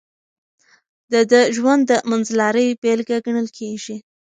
[1.11, 3.95] د ده ژوند د منځلارۍ بېلګه ګڼل کېږي.